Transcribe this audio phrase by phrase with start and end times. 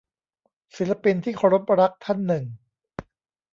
[0.75, 2.43] ศิลปินที่เคารพรักท่านหนึ่ง